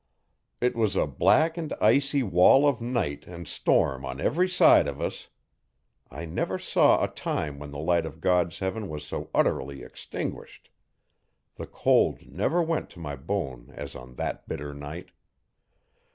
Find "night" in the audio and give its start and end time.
2.81-3.27, 14.73-15.09